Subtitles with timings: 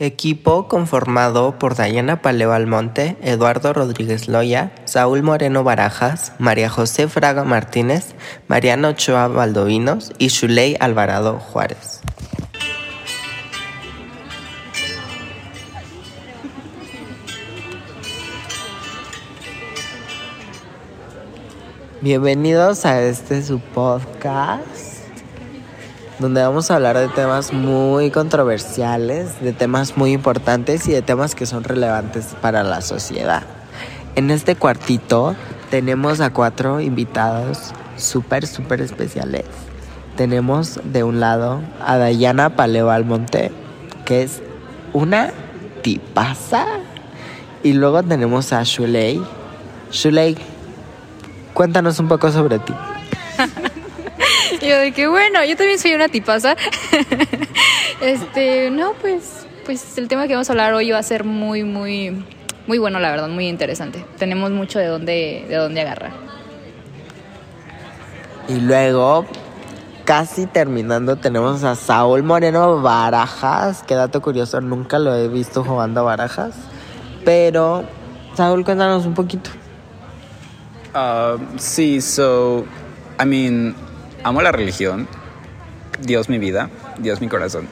[0.00, 7.44] Equipo conformado por Dayana Paleo Almonte, Eduardo Rodríguez Loya, Saúl Moreno Barajas, María José Fraga
[7.44, 8.16] Martínez,
[8.48, 12.00] Mariano Ochoa Valdovinos y Shuley Alvarado Juárez.
[22.00, 24.83] Bienvenidos a este su podcast
[26.24, 31.34] donde vamos a hablar de temas muy controversiales, de temas muy importantes y de temas
[31.34, 33.42] que son relevantes para la sociedad.
[34.16, 35.36] En este cuartito
[35.68, 39.44] tenemos a cuatro invitados súper, súper especiales.
[40.16, 43.52] Tenemos de un lado a Dayana Paleo Almonte,
[44.06, 44.40] que es
[44.94, 45.30] una
[45.82, 46.64] tipaza.
[47.62, 49.22] Y luego tenemos a Shuley.
[49.92, 50.38] Shuley,
[51.52, 52.72] cuéntanos un poco sobre ti.
[54.74, 56.56] yo de que bueno, yo también soy una tipaza.
[58.00, 61.62] este, no, pues, pues el tema que vamos a hablar hoy va a ser muy,
[61.62, 62.24] muy,
[62.66, 64.04] muy bueno, la verdad, muy interesante.
[64.18, 66.12] Tenemos mucho de dónde, de dónde agarrar.
[68.48, 69.26] Y luego,
[70.04, 73.82] casi terminando, tenemos a Saúl Moreno Barajas.
[73.86, 76.54] Qué dato curioso, nunca lo he visto jugando a Barajas.
[77.24, 77.84] Pero,
[78.34, 79.50] Saúl, cuéntanos un poquito.
[80.94, 82.64] Uh, sí, so,
[83.18, 83.74] I mean,
[84.24, 85.06] amo la religión,
[86.00, 87.68] Dios mi vida, Dios mi corazón,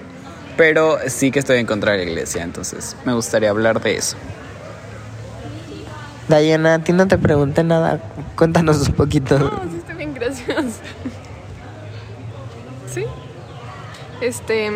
[0.57, 4.17] pero sí que estoy en contra de la iglesia, entonces me gustaría hablar de eso.
[6.29, 8.01] Dayana, a ti no te pregunté nada,
[8.37, 9.39] cuéntanos un poquito.
[9.39, 10.57] No, sí, está bien, gracias.
[12.95, 13.05] ¿Sí?
[14.21, 14.71] Este...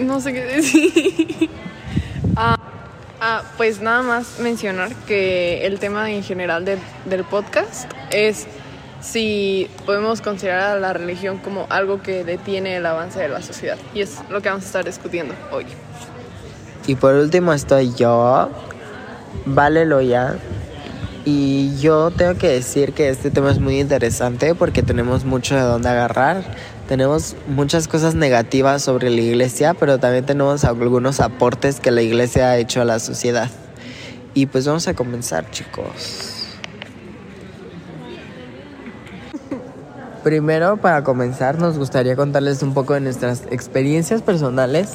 [0.00, 1.50] No sé qué decir.
[2.36, 2.56] ah,
[3.20, 8.48] ah, pues nada más mencionar que el tema en general de, del podcast es
[9.04, 13.76] si podemos considerar a la religión como algo que detiene el avance de la sociedad.
[13.94, 15.66] Y es lo que vamos a estar discutiendo hoy.
[16.86, 18.50] Y por último estoy yo,
[19.46, 20.36] Vale Loya.
[21.26, 25.62] Y yo tengo que decir que este tema es muy interesante porque tenemos mucho de
[25.62, 26.42] dónde agarrar.
[26.88, 32.50] Tenemos muchas cosas negativas sobre la iglesia, pero también tenemos algunos aportes que la iglesia
[32.50, 33.50] ha hecho a la sociedad.
[34.34, 36.43] Y pues vamos a comenzar, chicos.
[40.24, 44.94] Primero, para comenzar, nos gustaría contarles un poco de nuestras experiencias personales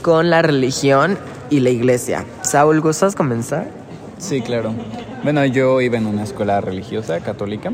[0.00, 1.18] con la religión
[1.50, 2.24] y la iglesia.
[2.40, 3.68] Saúl, ¿gustas comenzar?
[4.16, 4.72] Sí, claro.
[5.22, 7.72] Bueno, yo iba en una escuela religiosa católica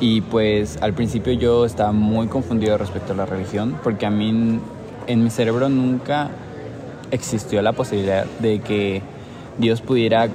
[0.00, 4.60] y pues al principio yo estaba muy confundido respecto a la religión porque a mí
[5.06, 6.28] en mi cerebro nunca
[7.10, 9.00] existió la posibilidad de que
[9.56, 10.28] Dios pudiera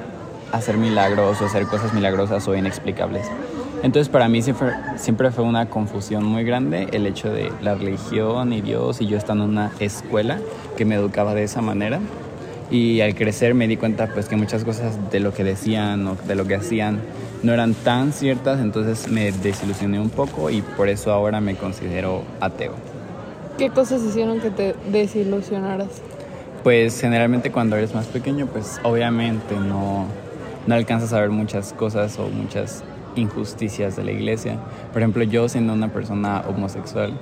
[0.51, 3.27] hacer milagros o hacer cosas milagrosas o inexplicables.
[3.81, 8.51] Entonces para mí siempre, siempre fue una confusión muy grande el hecho de la religión
[8.51, 10.37] y Dios y yo estando en una escuela
[10.77, 11.99] que me educaba de esa manera.
[12.69, 16.15] Y al crecer me di cuenta pues que muchas cosas de lo que decían o
[16.15, 16.99] de lo que hacían
[17.41, 22.23] no eran tan ciertas, entonces me desilusioné un poco y por eso ahora me considero
[22.41, 22.73] ateo.
[23.57, 26.01] ¿Qué cosas hicieron que te desilusionaras?
[26.63, 30.05] Pues generalmente cuando eres más pequeño pues obviamente no,
[30.67, 32.83] no alcanzas a ver muchas cosas o muchas
[33.19, 34.57] injusticias de la iglesia.
[34.91, 37.13] Por ejemplo, yo siendo una persona homosexual,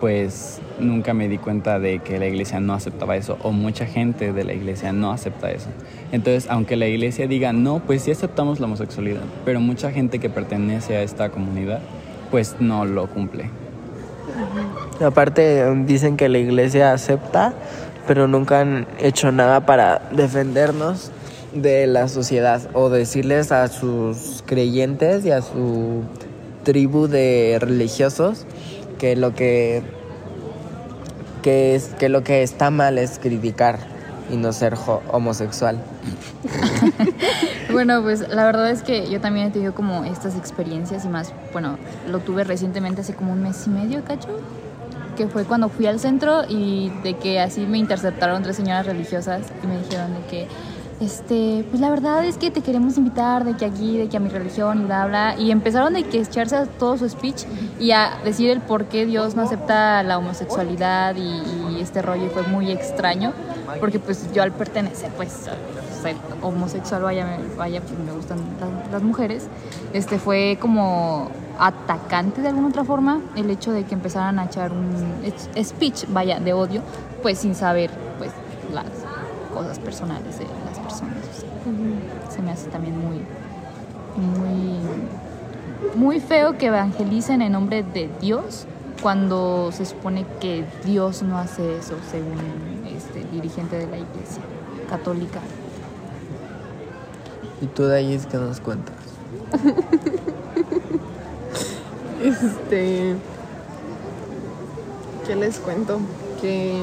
[0.00, 4.32] pues nunca me di cuenta de que la iglesia no aceptaba eso o mucha gente
[4.32, 5.68] de la iglesia no acepta eso.
[6.12, 10.28] Entonces, aunque la iglesia diga, no, pues sí aceptamos la homosexualidad, pero mucha gente que
[10.28, 11.80] pertenece a esta comunidad,
[12.30, 13.48] pues no lo cumple.
[15.04, 17.54] Aparte, dicen que la iglesia acepta,
[18.06, 21.10] pero nunca han hecho nada para defendernos
[21.54, 26.02] de la sociedad o decirles a sus creyentes y a su
[26.64, 28.46] tribu de religiosos
[28.98, 29.82] que lo que
[31.42, 33.78] que es que lo que está mal es criticar
[34.30, 34.74] y no ser
[35.12, 35.78] homosexual.
[37.72, 41.32] bueno, pues la verdad es que yo también he tenido como estas experiencias y más,
[41.52, 41.78] bueno,
[42.08, 44.28] lo tuve recientemente hace como un mes y medio, cacho,
[45.16, 49.42] que fue cuando fui al centro y de que así me interceptaron tres señoras religiosas
[49.62, 50.48] y me dijeron de que
[51.00, 54.20] este, pues la verdad es que te queremos invitar de que aquí, de que a
[54.20, 55.36] mi religión y bla, bla.
[55.38, 57.44] Y empezaron de que echarse a todo su speech
[57.80, 62.26] y a decir el por qué Dios no acepta la homosexualidad y, este rollo.
[62.26, 63.32] Y fue muy extraño,
[63.80, 65.32] porque pues yo al pertenecer, pues,
[66.02, 68.38] ser homosexual, vaya, vaya, pues me gustan
[68.92, 69.48] las, mujeres,
[69.92, 74.72] este fue como atacante de alguna otra forma el hecho de que empezaran a echar
[74.72, 75.22] un
[75.62, 76.82] speech, vaya, de odio,
[77.22, 78.30] pues sin saber, pues,
[78.72, 78.86] las
[79.54, 80.46] cosas personales de
[81.00, 82.34] personas.
[82.34, 83.20] Se me hace también muy,
[84.16, 84.78] muy,
[85.96, 88.66] muy feo que evangelicen en nombre de Dios
[89.02, 92.38] cuando se supone que Dios no hace eso según
[92.86, 94.42] este, dirigente de la iglesia
[94.88, 95.40] católica.
[97.60, 98.96] ¿Y tú de ahí qué nos cuentas?
[102.22, 103.16] Este.
[105.26, 106.00] ¿Qué les cuento?
[106.40, 106.82] Que.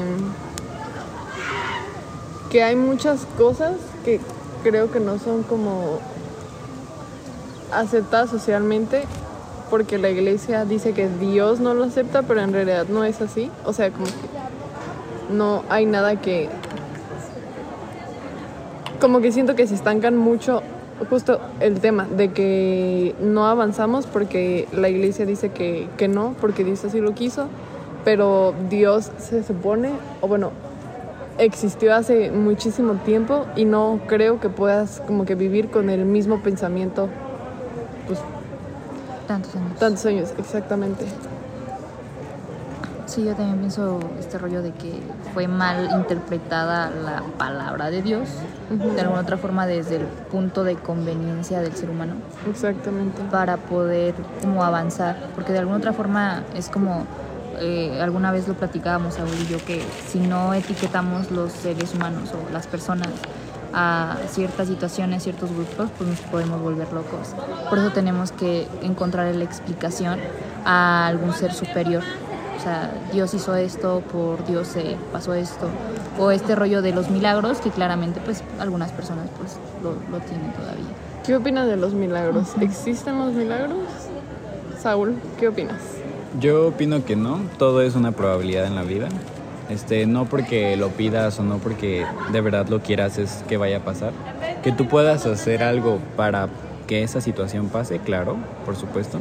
[2.48, 3.72] Que hay muchas cosas
[4.04, 4.20] que
[4.62, 5.98] creo que no son como
[7.72, 9.04] aceptadas socialmente
[9.70, 13.50] porque la iglesia dice que Dios no lo acepta, pero en realidad no es así.
[13.64, 14.12] O sea, como que
[15.32, 16.50] no hay nada que...
[19.00, 20.62] Como que siento que se estancan mucho
[21.08, 26.64] justo el tema de que no avanzamos porque la iglesia dice que, que no, porque
[26.64, 27.46] Dios así lo quiso,
[28.04, 29.90] pero Dios se supone,
[30.20, 30.50] o bueno,
[31.38, 36.40] existió hace muchísimo tiempo y no creo que puedas como que vivir con el mismo
[36.42, 37.08] pensamiento
[38.06, 38.18] pues
[39.26, 39.78] Tantos años.
[39.78, 41.04] tantos años, exactamente.
[43.06, 45.02] Sí, yo también pienso este rollo de que
[45.34, 48.28] fue mal interpretada la palabra de Dios,
[48.70, 52.14] de alguna otra forma desde el punto de conveniencia del ser humano,
[52.48, 53.20] Exactamente.
[53.30, 57.04] para poder como avanzar, porque de alguna otra forma es como,
[57.60, 62.30] eh, alguna vez lo platicábamos, Saúl y yo, que si no etiquetamos los seres humanos
[62.32, 63.08] o las personas
[63.74, 67.34] a ciertas situaciones, ciertos grupos, pues nos podemos volver locos.
[67.68, 70.18] Por eso tenemos que encontrar la explicación
[70.64, 72.02] a algún ser superior.
[72.58, 75.68] O sea, Dios hizo esto, por Dios se pasó esto.
[76.18, 80.52] O este rollo de los milagros, que claramente pues algunas personas pues lo, lo tienen
[80.52, 80.84] todavía.
[81.24, 82.52] ¿Qué opinas de los milagros?
[82.60, 83.78] ¿Existen los milagros?
[84.80, 86.01] Saúl, ¿qué opinas?
[86.40, 89.08] Yo opino que no, todo es una probabilidad en la vida.
[89.68, 93.78] Este, no porque lo pidas o no porque de verdad lo quieras es que vaya
[93.78, 94.12] a pasar.
[94.62, 96.48] Que tú puedas hacer algo para
[96.86, 99.18] que esa situación pase, claro, por supuesto.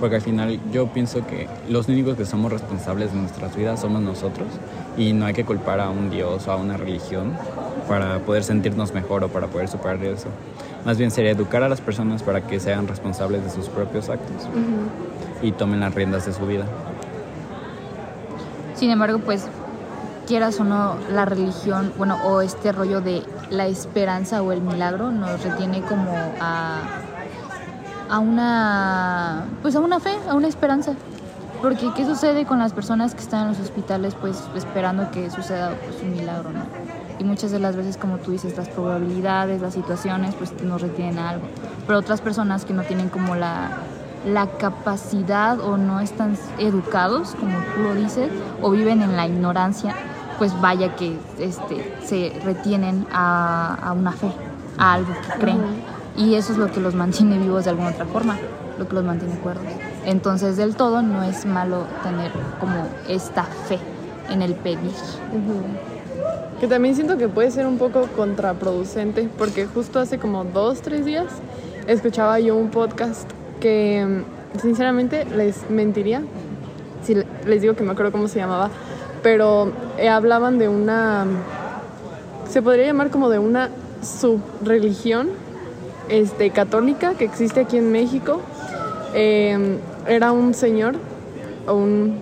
[0.00, 4.00] Porque al final yo pienso que los únicos que somos responsables de nuestras vidas somos
[4.00, 4.48] nosotros
[4.96, 7.32] y no hay que culpar a un Dios o a una religión
[7.88, 10.28] para poder sentirnos mejor o para poder superar eso.
[10.86, 14.48] Más bien sería educar a las personas para que sean responsables de sus propios actos
[15.44, 16.64] y tomen las riendas de su vida.
[18.74, 19.46] Sin embargo, pues
[20.26, 25.12] quieras o no, la religión, bueno, o este rollo de la esperanza o el milagro
[25.12, 26.10] nos retiene como
[26.40, 26.80] a,
[28.10, 30.94] a una, pues a una fe, a una esperanza.
[31.60, 35.74] Porque ¿qué sucede con las personas que están en los hospitales pues esperando que suceda
[35.84, 36.60] pues, un milagro, ¿no?
[37.18, 41.18] Y muchas de las veces, como tú dices, las probabilidades, las situaciones, pues nos retienen
[41.18, 41.46] a algo.
[41.86, 43.78] Pero otras personas que no tienen como la,
[44.26, 48.30] la capacidad o no están educados, como tú lo dices,
[48.62, 49.94] o viven en la ignorancia,
[50.38, 54.32] pues vaya que este, se retienen a, a una fe,
[54.78, 55.60] a algo que creen.
[56.16, 58.38] Y eso es lo que los mantiene vivos de alguna otra forma,
[58.78, 59.64] lo que los mantiene cuerdos.
[60.04, 62.30] Entonces, del todo, no es malo tener
[62.60, 63.78] como esta fe
[64.30, 64.92] en el pedir.
[66.60, 71.04] Que también siento que puede ser un poco contraproducente, porque justo hace como dos, tres
[71.04, 71.26] días
[71.86, 73.30] escuchaba yo un podcast
[73.64, 74.06] que
[74.60, 76.20] sinceramente les mentiría
[77.02, 78.68] si le- les digo que me acuerdo cómo se llamaba,
[79.22, 81.24] pero eh, hablaban de una,
[82.46, 83.70] se podría llamar como de una
[84.02, 85.28] subreligión
[86.10, 88.42] este, católica que existe aquí en México.
[89.14, 90.96] Eh, era un señor,
[91.66, 92.20] o un,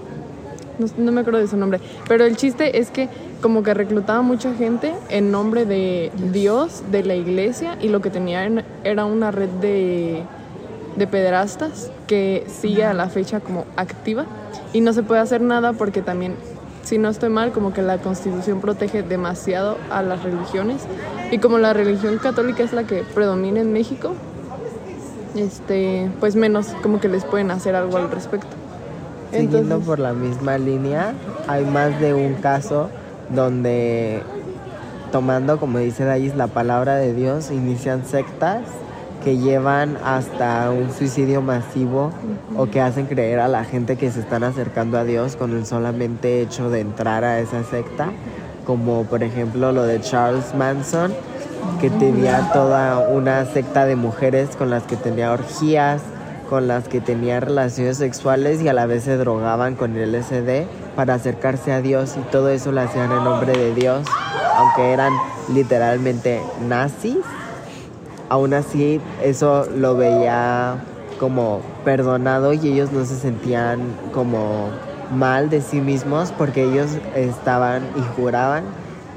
[0.79, 3.09] no, no me acuerdo de su nombre, pero el chiste es que
[3.41, 8.11] como que reclutaba mucha gente en nombre de Dios, de la iglesia, y lo que
[8.11, 10.23] tenía en- era una red de,
[10.97, 14.27] de pederastas que sigue a la fecha como activa
[14.73, 16.35] y no se puede hacer nada porque también,
[16.83, 20.83] si no estoy mal, como que la constitución protege demasiado a las religiones
[21.31, 24.13] y como la religión católica es la que predomina en México,
[25.37, 28.49] este, pues menos como que les pueden hacer algo al respecto.
[29.31, 31.15] Siguiendo Entonces- por la misma línea,
[31.49, 32.91] hay más de un caso
[33.31, 34.23] donde,
[35.11, 38.61] tomando, como dice Dayis, la palabra de Dios, inician sectas
[39.23, 42.11] que llevan hasta un suicidio masivo
[42.57, 45.67] o que hacen creer a la gente que se están acercando a Dios con el
[45.67, 48.11] solamente hecho de entrar a esa secta,
[48.67, 51.13] como por ejemplo lo de Charles Manson,
[51.81, 56.03] que tenía toda una secta de mujeres con las que tenía orgías,
[56.49, 60.67] con las que tenía relaciones sexuales y a la vez se drogaban con el LSD
[60.95, 64.07] para acercarse a Dios y todo eso lo hacían en nombre de Dios,
[64.57, 65.13] aunque eran
[65.55, 67.17] literalmente nazis.
[68.33, 70.77] Aún así, eso lo veía
[71.21, 73.81] como perdonado y ellos no se sentían
[74.15, 74.71] como
[75.15, 78.65] mal de sí mismos porque ellos estaban y juraban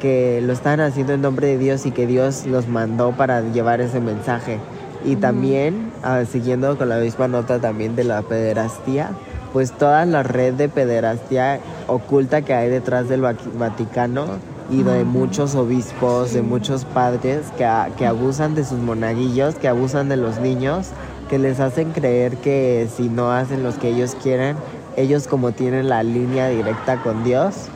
[0.02, 3.80] que lo estaban haciendo en nombre de Dios y que Dios los mandó para llevar
[3.80, 4.60] ese mensaje.
[5.06, 9.12] Y también, ah, siguiendo con la misma nota también de la pederastía,
[9.54, 14.26] pues toda la red de pederastía oculta que hay detrás del Vaticano
[14.70, 17.68] y de muchos obispos, de muchos padres que,
[17.98, 20.90] que abusan de sus monaguillos, que abusan de los niños,
[21.30, 24.56] que les hacen creer que si no hacen lo que ellos quieren,
[24.98, 27.68] ellos como tienen la línea directa con Dios,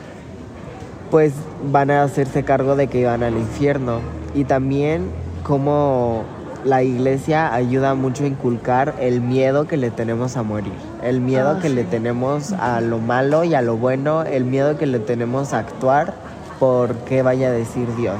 [1.10, 1.32] pues
[1.70, 4.00] van a hacerse cargo de que van al infierno.
[4.34, 5.10] Y también
[5.42, 6.24] como
[6.64, 11.56] la iglesia ayuda mucho a inculcar el miedo que le tenemos a morir, el miedo
[11.56, 14.98] Ah, que le tenemos a lo malo y a lo bueno, el miedo que le
[14.98, 16.14] tenemos a actuar
[16.60, 18.18] por qué vaya a decir Dios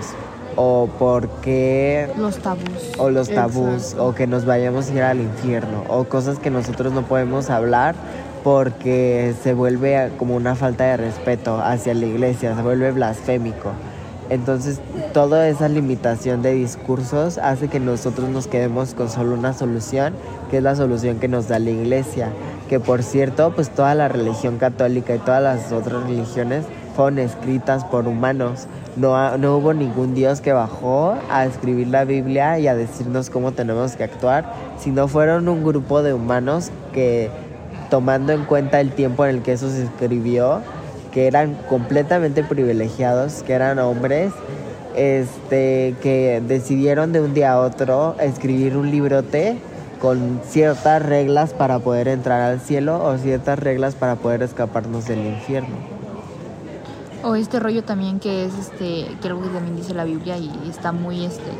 [0.56, 2.92] o por qué Los tabús.
[2.98, 4.06] o los tabús Exacto.
[4.06, 7.94] o que nos vayamos a ir al infierno o cosas que nosotros no podemos hablar
[8.42, 13.70] porque se vuelve como una falta de respeto hacia la iglesia, se vuelve blasfémico.
[14.30, 14.80] Entonces,
[15.12, 20.14] toda esa limitación de discursos hace que nosotros nos quedemos con solo una solución,
[20.50, 22.28] que es la solución que nos da la iglesia.
[22.68, 27.84] Que por cierto, pues toda la religión católica y todas las otras religiones fueron escritas
[27.84, 28.66] por humanos.
[28.96, 33.52] No, no hubo ningún Dios que bajó a escribir la Biblia y a decirnos cómo
[33.52, 37.30] tenemos que actuar, sino fueron un grupo de humanos que,
[37.88, 40.60] tomando en cuenta el tiempo en el que eso se escribió,
[41.12, 44.32] que eran completamente privilegiados, que eran hombres,
[44.96, 49.56] este, que decidieron de un día a otro escribir un librote
[50.00, 55.24] con ciertas reglas para poder entrar al cielo o ciertas reglas para poder escaparnos del
[55.26, 55.89] infierno.
[57.22, 60.50] O este rollo también que es este, que algo que también dice la Biblia y
[60.68, 61.50] está muy este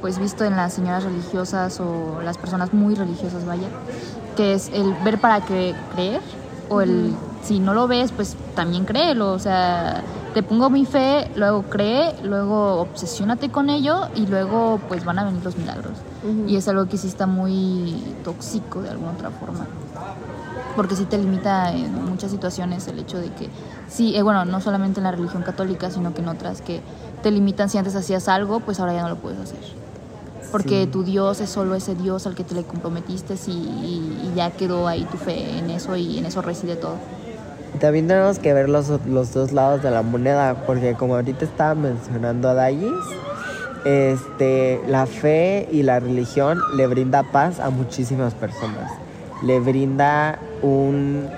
[0.00, 3.66] pues visto en las señoras religiosas o las personas muy religiosas, vaya,
[4.36, 6.20] que es el ver para cre- creer
[6.68, 7.12] o el
[7.42, 10.02] si no lo ves, pues también créelo, o sea,
[10.34, 15.24] te pongo mi fe, luego cree, luego obsesiónate con ello y luego pues van a
[15.24, 15.92] venir los milagros.
[16.46, 19.66] Y es algo que sí está muy tóxico de alguna otra forma
[20.76, 23.48] porque sí te limita en muchas situaciones el hecho de que,
[23.88, 26.80] sí, eh, bueno, no solamente en la religión católica, sino que en otras que
[27.22, 29.58] te limitan si antes hacías algo, pues ahora ya no lo puedes hacer.
[30.52, 30.90] Porque Sí.
[30.90, 34.50] tu Dios es solo ese Dios al que te le comprometiste y, y- y ya
[34.52, 36.94] quedó ahí tu fe en eso y en eso reside todo.
[37.80, 41.74] También tenemos que ver los, los dos lados de la moneda, porque como ahorita estaba
[41.74, 42.92] mencionando a Dayis,
[43.84, 48.90] este, la fe y la religión le brinda paz a muchísimas personas.
[49.42, 51.28] Le brinda un,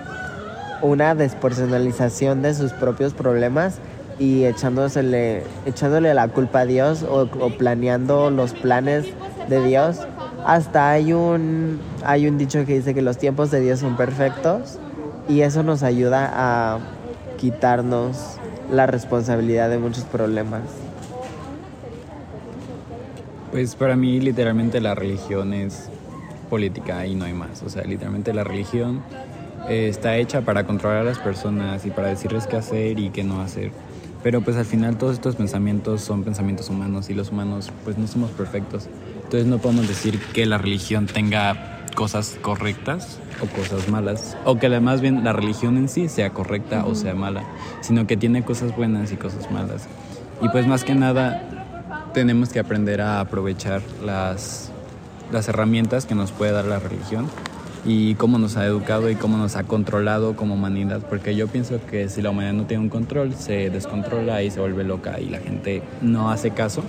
[0.82, 3.78] una despersonalización de sus propios problemas
[4.18, 9.06] y echándosele, echándole la culpa a Dios o, planeando los planes
[9.48, 10.00] de Dios.
[10.44, 14.78] Hasta hay un, hay un dicho que dice que los tiempos de Dios son perfectos
[15.28, 16.78] y eso nos ayuda a
[17.36, 18.38] quitarnos
[18.70, 20.62] la responsabilidad de muchos problemas.
[23.50, 25.88] Pues para mí literalmente la religión es
[26.48, 27.62] política y no hay más.
[27.62, 29.02] O sea, literalmente la religión
[29.68, 33.24] eh, está hecha para controlar a las personas y para decirles qué hacer y qué
[33.24, 33.70] no hacer.
[34.22, 38.06] Pero pues al final todos estos pensamientos son pensamientos humanos y los humanos pues no
[38.06, 38.88] somos perfectos.
[39.24, 44.36] Entonces no podemos decir que la religión tenga cosas correctas o cosas malas.
[44.44, 47.44] O que la- más bien la religión en sí sea correcta o sea mala.
[47.80, 49.86] Sino que tiene cosas buenas y cosas malas.
[50.40, 51.36] Y pues más que nada
[52.12, 54.72] tenemos que aprender a aprovechar las,
[55.32, 57.26] las herramientas que nos puede dar la religión
[57.85, 61.78] y cómo nos ha educado y cómo nos ha controlado como humanidad, porque yo pienso
[61.90, 65.26] que si la humanidad no tiene un control, se descontrola y se vuelve loca y
[65.26, 66.82] la gente no hace caso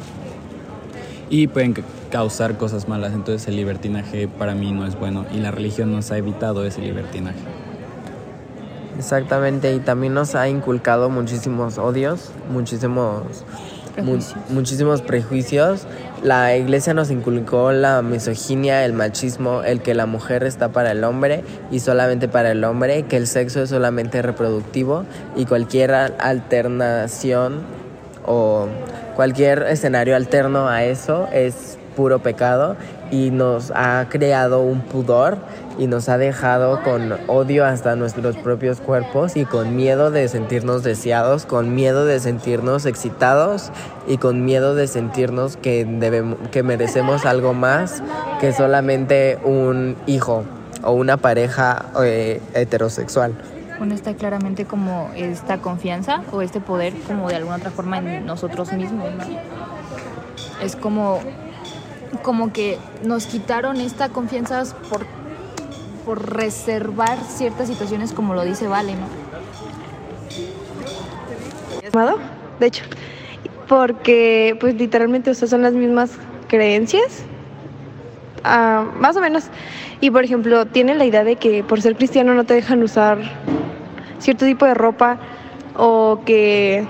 [1.30, 5.38] y pueden ca- causar cosas malas, entonces el libertinaje para mí no es bueno y
[5.40, 7.38] la religión nos ha evitado ese libertinaje.
[8.98, 13.24] Exactamente, y también nos ha inculcado muchísimos odios, muchísimos
[13.98, 14.36] mu- Prejuicios.
[14.50, 15.86] muchísimos prejuicios.
[16.24, 21.04] La iglesia nos inculcó la misoginia, el machismo, el que la mujer está para el
[21.06, 25.06] hombre y solamente para el hombre, que el sexo es solamente reproductivo
[25.38, 27.62] y cualquier al- alternación
[28.26, 28.68] o
[29.16, 32.76] cualquier escenario alterno a eso es puro pecado
[33.12, 35.38] y nos ha creado un pudor
[35.78, 40.84] y nos ha dejado con odio hasta nuestros propios cuerpos y con miedo de sentirnos
[40.84, 43.72] deseados, con miedo de sentirnos excitados
[44.08, 48.04] y con miedo de sentirnos que debemos que merecemos algo más
[48.40, 50.44] que solamente un hijo
[50.84, 53.34] o una pareja eh, heterosexual.
[53.78, 58.26] Bueno, está claramente como esta confianza o este poder como de alguna otra forma en
[58.26, 59.24] nosotros mismos, ¿no?
[60.62, 61.22] Es como,
[62.24, 65.06] como que nos quitaron esta confianza por,
[66.06, 69.30] por reservar ciertas situaciones como lo dice Vale, ¿no?
[72.60, 72.84] de hecho,
[73.68, 76.12] porque pues literalmente o son las mismas
[76.48, 77.24] creencias,
[78.44, 79.46] ah, más o menos,
[80.02, 83.20] y por ejemplo tienen la idea de que por ser cristiano no te dejan usar
[84.20, 85.18] cierto tipo de ropa
[85.76, 86.86] o que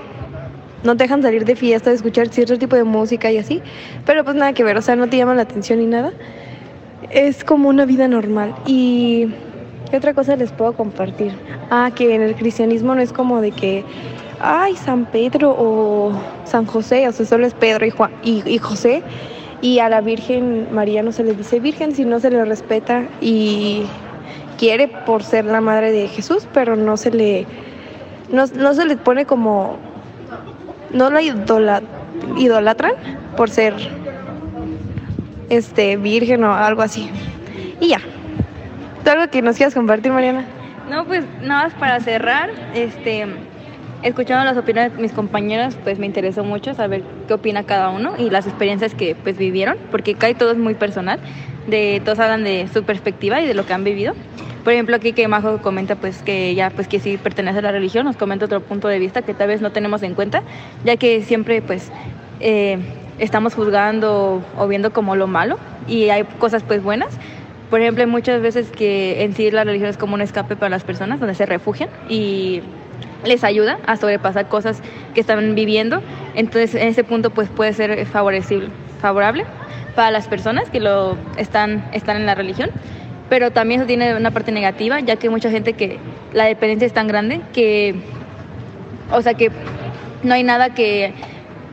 [0.82, 3.62] no te dejan salir de fiesta, de escuchar cierto tipo de música y así,
[4.06, 6.12] pero pues nada que ver, o sea, no te llaman la atención ni nada.
[7.10, 8.54] Es como una vida normal.
[8.66, 9.28] Y
[9.90, 11.32] ¿qué otra cosa les puedo compartir?
[11.70, 13.84] Ah, que en el cristianismo no es como de que,
[14.40, 16.12] ay, San Pedro o
[16.44, 19.02] San José, o sea, solo es Pedro y, Juan, y, José.
[19.62, 23.82] Y a la Virgen María no se le dice Virgen, sino se le respeta y
[24.56, 27.46] quiere por ser la madre de Jesús, pero no se le,
[28.32, 29.76] no, no se le pone como,
[30.92, 31.82] no la idola-
[32.36, 32.92] idolatran
[33.36, 33.74] por ser
[35.48, 37.10] este virgen o algo así.
[37.80, 38.00] Y ya.
[39.04, 40.44] ¿Tú algo que nos quieras compartir, Mariana?
[40.90, 43.26] No, pues nada más para cerrar, este,
[44.02, 48.12] escuchando las opiniones de mis compañeros, pues me interesó mucho saber qué opina cada uno
[48.18, 51.18] y las experiencias que pues vivieron, porque acá todo es muy personal,
[51.66, 54.14] de todos hablan de su perspectiva y de lo que han vivido.
[54.64, 57.72] Por ejemplo, aquí que Majo comenta pues que ya pues que sí pertenece a la
[57.72, 60.42] religión, nos comenta otro punto de vista que tal vez no tenemos en cuenta,
[60.84, 61.90] ya que siempre pues
[62.40, 62.78] eh,
[63.18, 67.08] estamos juzgando o viendo como lo malo y hay cosas pues buenas.
[67.70, 70.70] Por ejemplo, hay muchas veces que en sí la religión es como un escape para
[70.70, 72.62] las personas, donde se refugian y
[73.24, 74.82] les ayuda a sobrepasar cosas
[75.14, 76.02] que están viviendo.
[76.34, 78.68] Entonces, en ese punto, pues puede ser favorecible,
[79.00, 79.44] favorable
[79.94, 82.70] para las personas que lo están, están en la religión.
[83.30, 85.98] Pero también eso tiene una parte negativa, ya que hay mucha gente que
[86.34, 87.94] la dependencia es tan grande que,
[89.12, 89.50] o sea, que
[90.24, 91.14] no hay nada que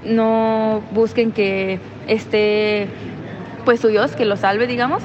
[0.06, 2.88] no busquen que esté,
[3.66, 5.04] pues su Dios, que lo salve, digamos.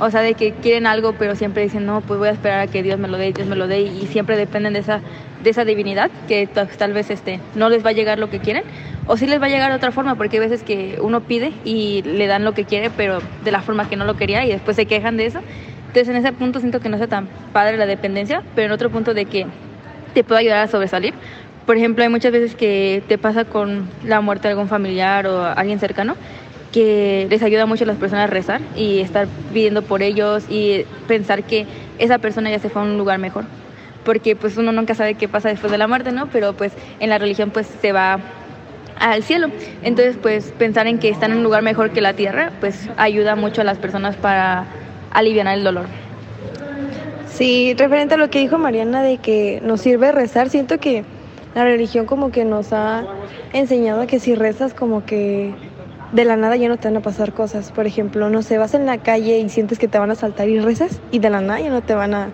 [0.00, 2.66] O sea, de que quieren algo, pero siempre dicen, no, pues voy a esperar a
[2.66, 5.00] que Dios me lo dé, Dios me lo dé, y siempre dependen de esa,
[5.42, 8.40] de esa divinidad, que ta- tal vez este, no les va a llegar lo que
[8.40, 8.64] quieren,
[9.06, 11.52] o sí les va a llegar de otra forma, porque hay veces que uno pide
[11.64, 14.48] y le dan lo que quiere, pero de la forma que no lo quería, y
[14.50, 15.40] después se quejan de eso.
[15.94, 18.90] Entonces, en ese punto siento que no sea tan padre la dependencia, pero en otro
[18.90, 19.46] punto de que
[20.12, 21.14] te puede ayudar a sobresalir.
[21.66, 25.44] Por ejemplo, hay muchas veces que te pasa con la muerte de algún familiar o
[25.44, 26.16] alguien cercano,
[26.72, 30.84] que les ayuda mucho a las personas a rezar y estar pidiendo por ellos y
[31.06, 31.64] pensar que
[32.00, 33.44] esa persona ya se fue a un lugar mejor.
[34.04, 36.26] Porque pues uno nunca sabe qué pasa después de la muerte, ¿no?
[36.26, 38.18] Pero pues en la religión pues se va
[38.98, 39.46] al cielo.
[39.84, 43.36] Entonces pues pensar en que están en un lugar mejor que la tierra pues ayuda
[43.36, 44.66] mucho a las personas para
[45.14, 45.86] aliviar el dolor.
[47.28, 51.04] Sí, referente a lo que dijo Mariana de que nos sirve rezar, siento que
[51.54, 53.04] la religión como que nos ha
[53.52, 55.54] enseñado que si rezas como que
[56.12, 57.72] de la nada ya no te van a pasar cosas.
[57.72, 60.48] Por ejemplo, no sé, vas en la calle y sientes que te van a asaltar
[60.48, 62.28] y rezas y de la nada ya no te van a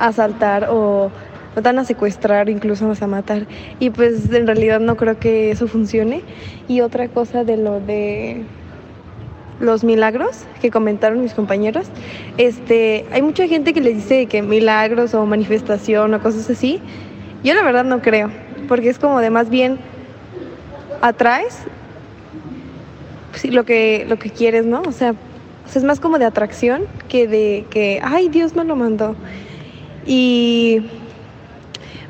[0.00, 1.10] asaltar o
[1.54, 3.46] no te van a secuestrar, incluso vas a matar.
[3.78, 6.22] Y pues en realidad no creo que eso funcione.
[6.66, 8.44] Y otra cosa de lo de
[9.60, 11.88] los milagros que comentaron mis compañeros,
[12.36, 16.80] este, hay mucha gente que les dice que milagros o manifestación o cosas así.
[17.42, 18.30] Yo la verdad no creo,
[18.68, 19.78] porque es como de más bien
[21.00, 21.58] atraes
[23.34, 24.82] sí, lo que lo que quieres, ¿no?
[24.82, 28.64] O sea, o sea, es más como de atracción que de que ay, Dios me
[28.64, 29.14] lo mandó.
[30.06, 30.82] Y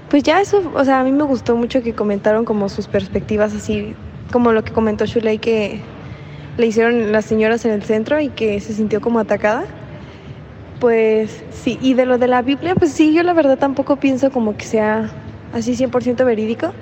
[0.09, 3.55] pues ya eso, o sea, a mí me gustó mucho que comentaron como sus perspectivas
[3.55, 3.95] así,
[4.33, 5.81] como lo que comentó Shuley que
[6.59, 9.65] le hicieron las señoras en el centro y que se sintió como atacada.
[10.81, 14.31] Pues sí, y de lo de la Biblia, pues sí, yo la verdad tampoco pienso
[14.31, 15.11] como que sea
[15.53, 16.73] así 100% verídico,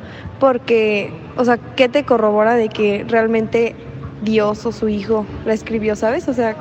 [0.41, 3.75] porque, o sea, ¿qué te corrobora de que realmente
[4.23, 6.29] Dios o su hijo la escribió, sabes?
[6.29, 6.57] O sea,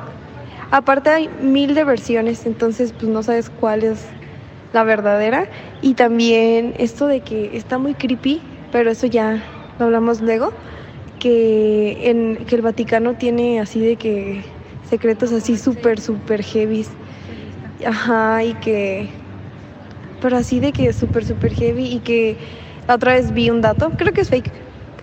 [0.70, 4.06] aparte hay mil de versiones, entonces pues no sabes cuál es
[4.72, 5.46] la verdadera.
[5.82, 8.40] Y también esto de que está muy creepy,
[8.72, 9.42] pero eso ya
[9.78, 10.52] lo hablamos luego,
[11.26, 14.44] que, en, que el Vaticano tiene así de que
[14.88, 16.86] secretos así súper, súper heavy.
[17.84, 19.08] Ajá, y que...
[20.22, 22.36] Pero así de que súper, súper heavy y que
[22.86, 24.52] la otra vez vi un dato, creo que es fake,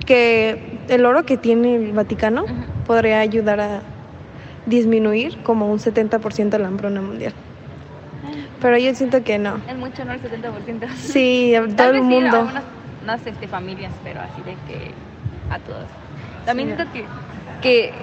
[0.06, 2.46] que el oro que tiene el Vaticano
[2.88, 3.82] podría ayudar a
[4.66, 7.34] disminuir como un 70% la hambruna mundial.
[8.62, 9.58] Pero yo siento que no.
[9.68, 10.14] Es mucho, ¿no?
[10.14, 10.90] El 70%.
[10.96, 12.42] Sí, a todo el vez sí, a mundo.
[12.44, 12.64] unas,
[13.04, 14.92] unas, este, familias, pero así de que
[15.50, 16.03] a todos.
[16.46, 17.06] También siento que,
[17.62, 17.94] que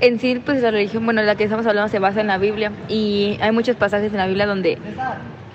[0.00, 2.72] en sí, pues la religión, bueno, la que estamos hablando se basa en la Biblia
[2.88, 4.78] y hay muchos pasajes en la Biblia donde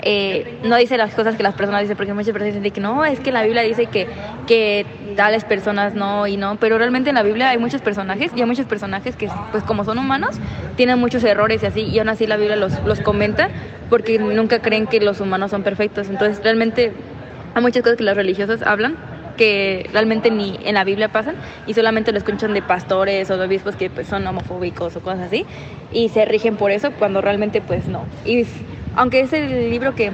[0.01, 3.03] eh, no dice las cosas que las personas dicen, porque muchas personas dicen que no,
[3.05, 4.07] es que la Biblia dice que,
[4.45, 8.41] que tales personas no y no, pero realmente en la Biblia hay muchos personajes y
[8.41, 10.37] hay muchos personajes que, pues como son humanos,
[10.75, 13.49] tienen muchos errores y así, y aún así la Biblia los, los comenta
[13.89, 16.09] porque nunca creen que los humanos son perfectos.
[16.09, 16.91] Entonces, realmente
[17.55, 18.97] hay muchas cosas que los religiosos hablan
[19.37, 21.35] que realmente ni en la Biblia pasan
[21.67, 25.27] y solamente lo escuchan de pastores o de obispos que pues, son homofóbicos o cosas
[25.27, 25.45] así
[25.91, 28.05] y se rigen por eso cuando realmente pues no.
[28.25, 28.45] Y
[28.95, 30.11] aunque es el libro que,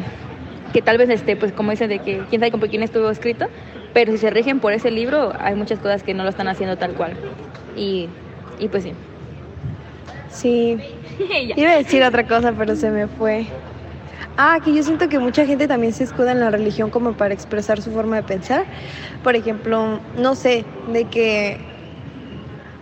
[0.73, 3.47] que tal vez este pues como dicen de que quién sabe con quién estuvo escrito,
[3.93, 6.77] pero si se rigen por ese libro, hay muchas cosas que no lo están haciendo
[6.77, 7.13] tal cual.
[7.75, 8.07] Y,
[8.59, 8.93] y pues sí.
[10.29, 10.77] Sí.
[11.55, 13.47] Iba a decir otra cosa, pero se me fue.
[14.37, 17.33] Ah, que yo siento que mucha gente también se escuda en la religión como para
[17.33, 18.65] expresar su forma de pensar.
[19.23, 21.57] Por ejemplo, no sé, de que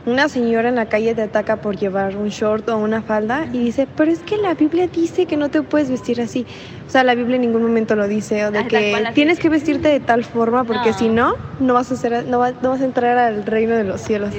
[0.05, 3.59] una señora en la calle te ataca por llevar un short o una falda y
[3.59, 6.45] dice, pero es que la Biblia dice que no te puedes vestir así.
[6.87, 9.49] O sea, la Biblia en ningún momento lo dice, o de Ah, que tienes que
[9.49, 10.97] vestirte de tal forma porque No.
[10.97, 14.33] si no, no vas a ser, no vas a entrar al reino de los cielos.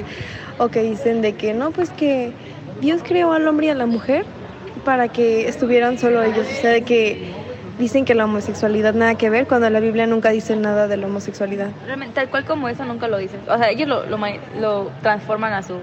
[0.57, 2.33] O que dicen de que no, pues que
[2.81, 4.25] Dios creó al hombre y a la mujer
[4.83, 6.47] para que estuvieran solo ellos.
[6.47, 7.33] O sea, de que
[7.79, 11.07] dicen que la homosexualidad nada que ver cuando la Biblia nunca dice nada de la
[11.07, 11.69] homosexualidad.
[11.85, 13.39] Realmente, tal cual como eso nunca lo dicen.
[13.49, 15.75] O sea, ellos lo, lo, ma- lo transforman a su,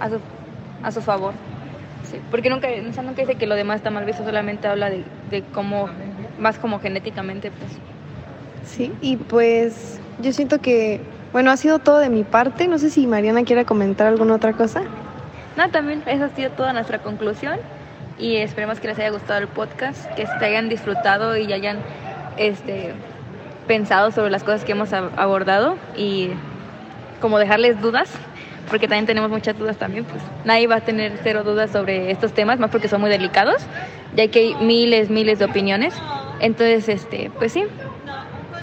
[0.00, 0.20] a su
[0.82, 1.32] a su favor.
[2.10, 4.90] Sí, porque nunca, o sea, nunca dice que lo demás está mal visto, solamente habla
[4.90, 5.88] de, de cómo,
[6.38, 7.70] más como genéticamente, pues.
[8.64, 11.00] Sí, y pues yo siento que,
[11.32, 12.66] bueno, ha sido todo de mi parte.
[12.66, 14.82] No sé si Mariana quiere comentar alguna otra cosa.
[15.56, 17.56] No, también esa ha sido toda nuestra conclusión
[18.18, 21.78] y esperemos que les haya gustado el podcast, que se hayan disfrutado y hayan
[22.36, 22.94] este,
[23.66, 26.30] pensado sobre las cosas que hemos ab- abordado y
[27.20, 28.10] como dejarles dudas,
[28.70, 32.32] porque también tenemos muchas dudas también, pues nadie va a tener cero dudas sobre estos
[32.32, 33.62] temas, más porque son muy delicados,
[34.16, 35.94] ya que hay miles, miles de opiniones.
[36.40, 37.64] Entonces, este, pues sí,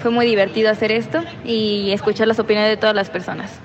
[0.02, 3.60] fue muy divertido hacer esto y escuchar las opiniones de todas las personas.